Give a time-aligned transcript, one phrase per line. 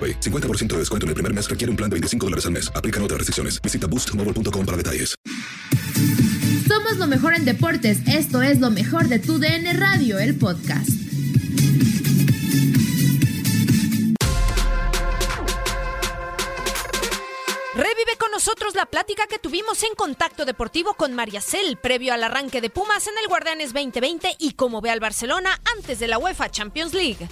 [0.00, 0.20] AroPay.
[0.20, 2.72] 50% de descuento en el primer mes requiere un plan de 25 dólares al mes.
[2.74, 3.60] Aplican otras restricciones.
[3.60, 5.14] Visita boostmobile.com para detalles.
[6.66, 7.98] Somos lo mejor en deportes.
[8.06, 10.88] Esto es lo mejor de tu DN Radio, el podcast.
[17.74, 22.22] Revive con nosotros la plática que tuvimos en Contacto Deportivo con María Cel previo al
[22.22, 26.18] arranque de Pumas en el Guardianes 2020 y cómo ve al Barcelona antes de la
[26.18, 27.26] UEFA Champions League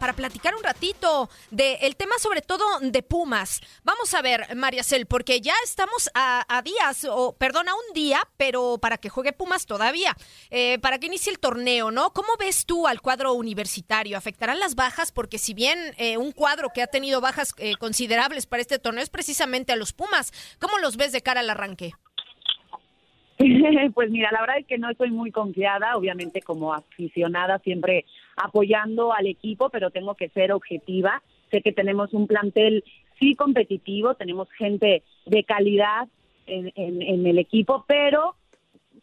[0.00, 3.60] para platicar un ratito del tema sobre todo de Pumas.
[3.84, 8.26] Vamos a ver, María Cel, porque ya estamos a, días, o perdón, a un día,
[8.36, 10.16] pero para que juegue Pumas todavía,
[10.50, 12.12] eh, para que inicie el torneo, ¿no?
[12.12, 14.16] ¿Cómo ves tú al cuadro universitario?
[14.16, 15.12] ¿Afectarán las bajas?
[15.12, 19.04] Porque si bien eh, un cuadro que ha tenido bajas eh, considerables para este torneo
[19.04, 21.92] es precisamente a los Pumas, ¿cómo los ves de cara al arranque?
[23.94, 28.04] pues mira, la verdad es que no estoy muy confiada, obviamente como aficionada siempre
[28.36, 31.22] apoyando al equipo, pero tengo que ser objetiva.
[31.50, 32.84] Sé que tenemos un plantel
[33.18, 36.08] sí competitivo, tenemos gente de calidad
[36.46, 38.34] en, en, el equipo, pero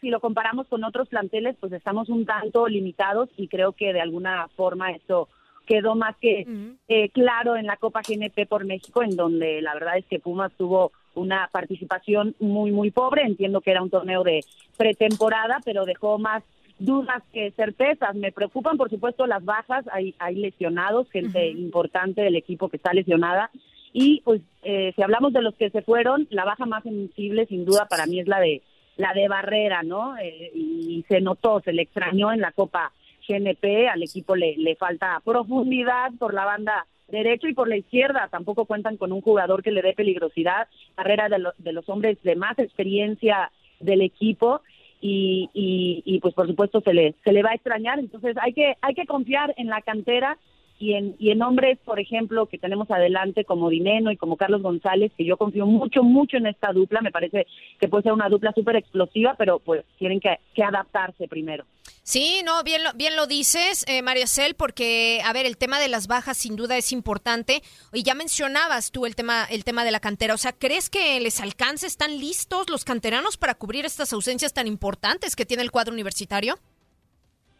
[0.00, 4.00] si lo comparamos con otros planteles, pues estamos un tanto limitados y creo que de
[4.00, 5.28] alguna forma eso
[5.66, 6.46] quedó más que
[6.88, 10.52] eh, claro en la Copa GNP por México, en donde la verdad es que Pumas
[10.56, 13.22] tuvo una participación muy, muy pobre.
[13.22, 14.40] Entiendo que era un torneo de
[14.76, 16.42] pretemporada, pero dejó más
[16.78, 18.14] dudas que certezas.
[18.14, 19.84] Me preocupan, por supuesto, las bajas.
[19.92, 23.50] Hay, hay lesionados, gente importante del equipo que está lesionada.
[23.92, 27.64] Y pues, eh, si hablamos de los que se fueron, la baja más sensible, sin
[27.64, 28.62] duda, para mí es la de
[28.96, 30.16] la de Barrera, ¿no?
[30.18, 32.92] Eh, y se notó, se le extrañó en la Copa
[33.26, 33.88] GNP.
[33.88, 38.28] Al equipo le, le falta profundidad por la banda derecho y por la izquierda.
[38.30, 40.66] Tampoco cuentan con un jugador que le dé peligrosidad.
[40.96, 44.62] Carrera de, de los hombres de más experiencia del equipo.
[45.04, 48.76] Y, y, pues por supuesto se le se le va a extrañar entonces hay que
[48.80, 50.38] hay que confiar en la cantera
[50.82, 54.62] y en, y en hombres, por ejemplo, que tenemos adelante como Dineno y como Carlos
[54.62, 57.46] González, que yo confío mucho, mucho en esta dupla, me parece
[57.78, 61.64] que puede ser una dupla súper explosiva, pero pues tienen que, adaptarse primero.
[62.04, 65.78] Sí, no, bien lo, bien lo dices, eh, María Cel, porque, a ver, el tema
[65.78, 69.84] de las bajas sin duda es importante, y ya mencionabas tú el tema, el tema
[69.84, 73.84] de la cantera, o sea, ¿crees que les alcance, están listos los canteranos para cubrir
[73.84, 76.56] estas ausencias tan importantes que tiene el cuadro universitario?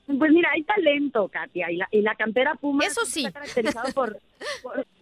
[0.06, 3.24] Pues mira, hay talento, Katia, y la, y la cantera Puma Eso sí.
[3.24, 4.18] está caracterizado por,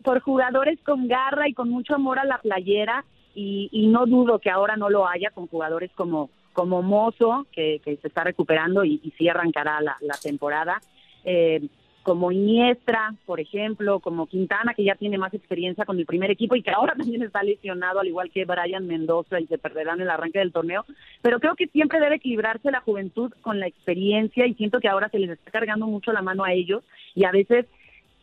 [0.03, 4.39] por, jugadores con garra y con mucho amor a la playera, y, y, no dudo
[4.39, 8.85] que ahora no lo haya con jugadores como, como Mozo, que, que se está recuperando
[8.85, 10.81] y, y sí arrancará la, temporada.
[11.25, 11.69] Eh,
[12.03, 16.57] como Iniestra, por ejemplo, como Quintana, que ya tiene más experiencia con el primer equipo
[16.57, 20.11] y que ahora también está lesionado, al igual que Brian Mendoza, y se perderán el
[20.11, 20.85] arranque del torneo.
[21.23, 25.09] Pero creo que siempre debe equilibrarse la juventud con la experiencia y siento que ahora
[25.11, 26.83] se les está cargando mucho la mano a ellos
[27.15, 27.67] y a veces,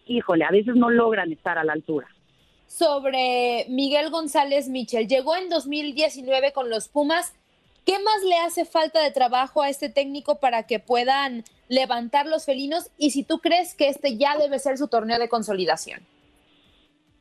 [0.08, 2.08] híjole, a veces no logran estar a la altura.
[2.66, 7.34] Sobre Miguel González Michel, llegó en 2019 con los Pumas.
[7.88, 12.46] ¿Qué más le hace falta de trabajo a este técnico para que puedan levantar los
[12.46, 16.02] felinos y si tú crees que este ya debe ser su torneo de consolidación.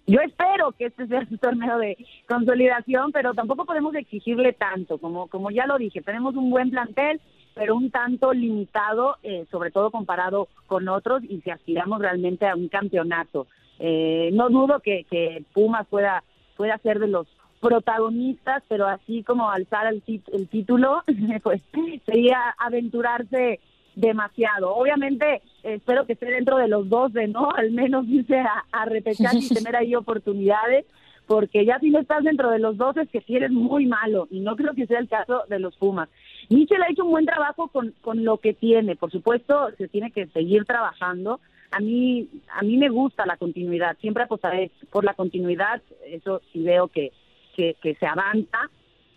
[0.09, 1.97] yo espero que este sea su torneo de
[2.29, 7.21] consolidación, pero tampoco podemos exigirle tanto, como, como ya lo dije, tenemos un buen plantel,
[7.55, 12.57] pero un tanto limitado, eh, sobre todo comparado con otros, y si aspiramos realmente a
[12.57, 13.47] un campeonato.
[13.79, 16.25] Eh, no dudo que, que Pumas pueda,
[16.57, 17.29] pueda ser de los
[17.61, 21.03] protagonistas, pero así como alzar el, el título,
[21.43, 21.63] pues
[22.05, 23.61] sería aventurarse
[23.97, 24.75] demasiado.
[24.75, 27.51] Obviamente, espero que esté dentro de los 12, ¿no?
[27.57, 30.85] Al menos irse a, a repechar y tener ahí oportunidades,
[31.27, 34.29] porque ya si no estás dentro de los 12 es que si eres muy malo,
[34.31, 36.09] y no creo que sea el caso de los Pumas.
[36.49, 40.13] Michel ha hecho un buen trabajo con, con lo que tiene, por supuesto, se tiene
[40.13, 41.41] que seguir trabajando.
[41.73, 46.63] A mí, a mí me gusta la continuidad, siempre apostaré por la continuidad, eso sí
[46.63, 47.11] veo que,
[47.57, 48.71] que, que se avanza,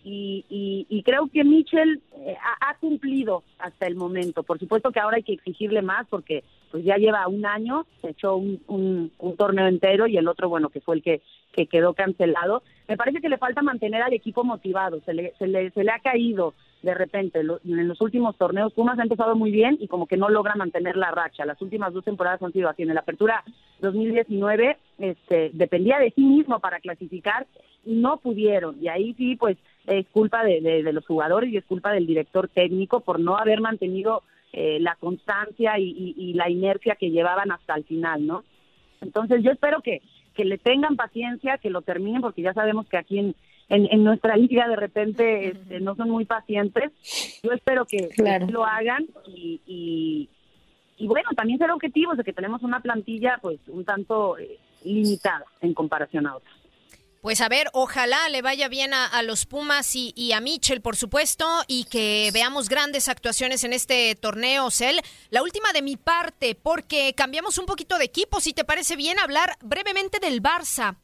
[0.03, 4.43] y, y, creo que Mitchell eh, ha, cumplido hasta el momento.
[4.43, 8.11] Por supuesto que ahora hay que exigirle más porque pues ya lleva un año, se
[8.11, 8.61] echó un,
[9.17, 11.21] un, torneo entero y el otro, bueno, que fue el que,
[11.51, 12.63] que quedó cancelado.
[12.87, 15.91] Me parece que le falta mantener al equipo motivado, se le, se le, se le
[15.91, 17.39] ha caído de repente.
[17.39, 20.95] en los últimos torneos Pumas ha empezado muy bien y como que no logra mantener
[20.95, 21.45] la racha.
[21.45, 22.83] Las últimas dos temporadas han sido así.
[22.83, 23.43] En la apertura
[23.81, 27.47] 2019 este, dependía de sí mismo para clasificar
[27.85, 28.81] y no pudieron.
[28.81, 32.47] Y ahí sí, pues es culpa de, de, los jugadores y es culpa del director
[32.47, 34.23] técnico por no haber mantenido
[34.53, 38.43] eh, la constancia y, y, la inercia que llevaban hasta el final, ¿no?
[39.01, 40.01] Entonces yo espero que,
[40.33, 43.35] que le tengan paciencia, que lo terminen, porque ya sabemos que aquí en,
[43.69, 46.91] en, nuestra liga de repente este, no son muy pacientes.
[47.43, 48.09] Yo espero que,
[48.49, 50.29] lo hagan y, y,
[50.97, 55.45] y, bueno, también ser objetivos de que tenemos una plantilla pues un tanto eh, limitada
[55.61, 56.59] en comparación a otras.
[57.21, 61.45] Pues a ver, ojalá le vaya bien a, los Pumas y, a Mitchell, por supuesto,
[61.67, 65.01] y que veamos grandes actuaciones en este torneo, Cel.
[65.29, 69.19] La última de mi parte, porque cambiamos un poquito de equipo, si te parece bien
[69.19, 70.95] hablar brevemente del Barça.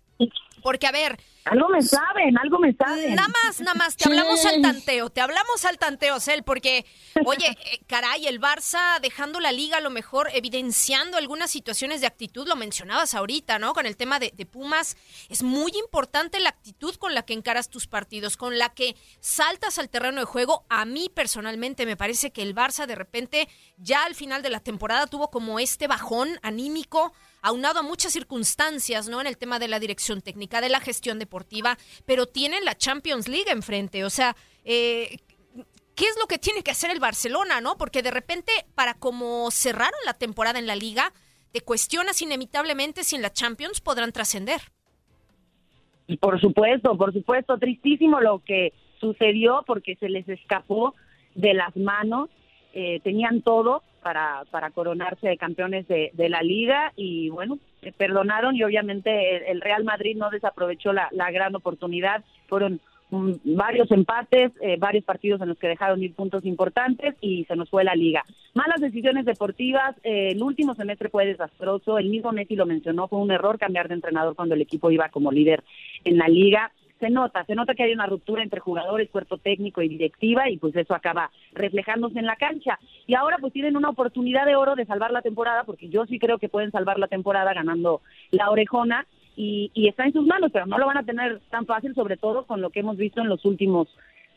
[0.64, 3.14] Porque, a ver, algo me saben, algo me saben.
[3.16, 6.86] Nada más, nada más, te hablamos al tanteo, te hablamos al tanteo, Cel, porque,
[7.24, 12.08] oye, eh, caray, el Barça dejando la liga a lo mejor, evidenciando algunas situaciones de
[12.08, 13.74] actitud, lo mencionabas ahorita, ¿no?
[13.74, 14.98] Con el tema de, de Pumas,
[15.30, 19.78] es muy importante la actitud con la que encaras tus partidos, con la que saltas
[19.78, 20.66] al terreno de juego.
[20.70, 23.48] A mí personalmente me parece que el Barça de repente
[23.78, 27.14] ya al final de la temporada tuvo como este bajón anímico
[27.46, 29.22] aunado a muchas circunstancias, ¿no?
[29.22, 33.28] En el tema de la dirección técnica, de la gestión deportiva, pero tienen la Champions
[33.28, 34.04] League enfrente.
[34.04, 35.20] O sea, eh,
[35.96, 37.78] ¿qué es lo que tiene que hacer el Barcelona, no?
[37.78, 41.14] Porque de repente, para como cerraron la temporada en la liga,
[41.52, 44.62] te cuestionas inevitablemente si en la Champions podrán trascender.
[46.20, 50.96] Por supuesto, por supuesto, tristísimo lo que sucedió porque se les escapó
[51.36, 52.30] de las manos,
[52.74, 56.94] eh, tenían todo, para, para coronarse de campeones de, de la liga.
[56.96, 57.58] Y bueno,
[57.98, 62.80] perdonaron y obviamente el, Real Madrid no desaprovechó la, gran oportunidad, fueron
[63.10, 67.68] varios empates, eh, varios partidos en los que dejaron ir puntos importantes y se nos
[67.68, 68.24] fue la liga.
[68.54, 73.18] Malas decisiones deportivas, eh, el último semestre fue desastroso, el mismo Messi lo mencionó, fue
[73.18, 75.64] un error cambiar de entrenador cuando el equipo iba como líder
[76.04, 76.72] en la liga
[77.06, 80.58] se nota, se nota que hay una ruptura entre jugadores, cuerpo técnico y directiva y
[80.58, 82.80] pues eso acaba reflejándose en la cancha.
[83.06, 86.18] Y ahora pues tienen una oportunidad de oro de salvar la temporada, porque yo sí
[86.18, 89.06] creo que pueden salvar la temporada ganando la orejona
[89.36, 92.46] y, está en sus manos, pero no lo van a tener tan fácil, sobre todo
[92.46, 93.88] con lo que hemos visto en los últimos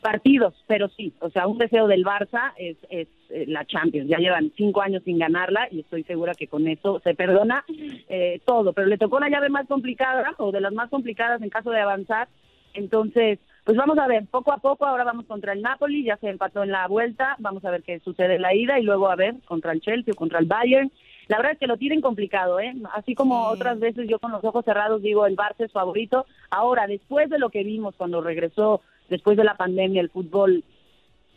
[0.03, 4.09] partidos, pero sí, o sea, un deseo del Barça es, es eh, la Champions.
[4.09, 7.65] Ya llevan cinco años sin ganarla y estoy segura que con eso se perdona
[8.09, 8.73] eh, todo.
[8.73, 11.81] Pero le tocó una llave más complicada o de las más complicadas en caso de
[11.81, 12.29] avanzar
[12.75, 16.31] entonces, pues vamos a ver, poco a poco, ahora vamos contra el Napoli, ya se
[16.31, 19.17] empató en la vuelta, vamos a ver qué sucede en la ida y luego a
[19.17, 20.91] ver contra el Chelsea o contra el Bayern.
[21.29, 22.75] La verdad es que lo tienen complicado, ¿eh?
[22.95, 26.25] Así como otras veces yo con los ojos cerrados digo el Barça es favorito.
[26.49, 30.65] Ahora, después de lo que vimos cuando regresó, después de la pandemia, el fútbol,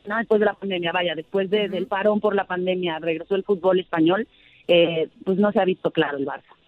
[0.08, 3.82] no después de la pandemia, vaya, después del parón por la pandemia, regresó el fútbol
[3.82, 4.26] español,
[4.70, 6.61] eh, pues no se ha visto claro el Barça.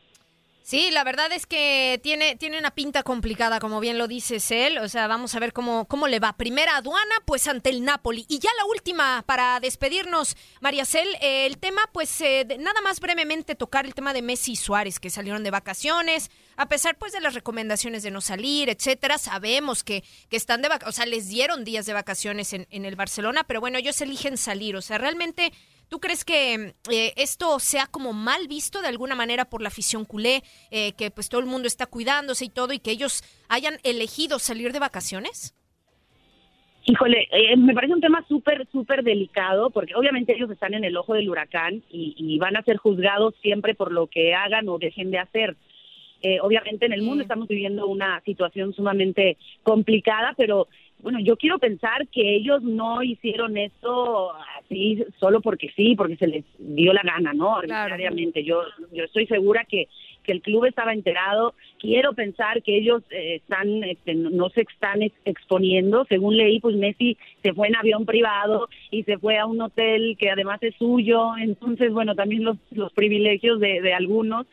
[0.66, 4.78] Sí, la verdad es que tiene, tiene una pinta complicada, como bien lo dices él.
[4.78, 6.38] O sea, vamos a ver cómo, cómo le va.
[6.38, 8.26] Primera aduana, pues ante el Napoli.
[8.30, 13.02] Y ya la última, para despedirnos, María Cel, eh, el tema, pues eh, nada más
[13.02, 17.12] brevemente tocar el tema de Messi y Suárez, que salieron de vacaciones, a pesar pues
[17.12, 19.18] de las recomendaciones de no salir, etcétera.
[19.18, 22.86] Sabemos que, que están de vacaciones, o sea, les dieron días de vacaciones en, en
[22.86, 24.78] el Barcelona, pero bueno, ellos eligen salir.
[24.78, 25.52] O sea, realmente
[25.94, 30.06] ¿Tú crees que eh, esto sea como mal visto de alguna manera por la afición
[30.06, 33.76] culé, eh, que pues todo el mundo está cuidándose y todo y que ellos hayan
[33.84, 35.56] elegido salir de vacaciones?
[36.86, 40.98] Híjole, eh, me parece un tema súper, súper delicado, porque obviamente ellos están en el
[40.98, 45.12] ojo del huracán y, van a ser juzgados siempre por lo que hagan o dejen
[45.12, 45.56] de hacer.
[46.24, 50.68] Eh, obviamente en el mundo estamos viviendo una situación sumamente complicada, pero
[51.04, 54.32] bueno, yo quiero pensar que ellos no hicieron esto
[54.66, 57.56] así solo porque sí, porque se les dio la gana, ¿no?
[57.56, 58.44] Arbitrariamente.
[58.44, 59.88] Yo, yo estoy segura que,
[60.24, 61.54] que el club estaba enterado.
[61.80, 66.06] Quiero pensar que ellos eh, están, este, no se están exponiendo.
[66.06, 70.16] Según leí, pues Messi se fue en avión privado y se fue a un hotel
[70.20, 71.32] que además es suyo.
[71.40, 74.48] Entonces, bueno, también los, los privilegios de, de algunos.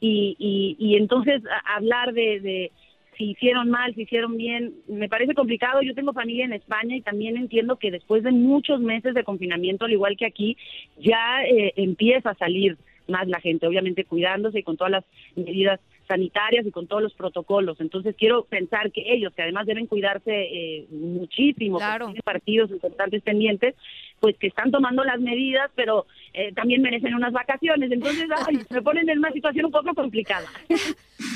[0.00, 2.72] Y, y, y entonces hablar de, de
[3.16, 5.82] si hicieron mal, si hicieron bien, me parece complicado.
[5.82, 9.84] Yo tengo familia en España y también entiendo que después de muchos meses de confinamiento,
[9.84, 10.56] al igual que aquí,
[10.98, 12.76] ya eh, empieza a salir
[13.08, 15.04] más la gente, obviamente cuidándose y con todas las
[15.36, 17.80] medidas sanitarias y con todos los protocolos.
[17.80, 22.06] Entonces quiero pensar que ellos, que además deben cuidarse eh, muchísimo, claro.
[22.06, 23.74] tienen partidos importantes pendientes,
[24.20, 27.90] pues que están tomando las medidas, pero eh, también merecen unas vacaciones.
[27.90, 30.46] Entonces ay, me ponen en una situación un poco complicada.